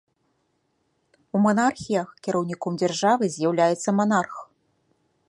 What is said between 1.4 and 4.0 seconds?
манархіях кіраўніком дзяржавы з'яўляецца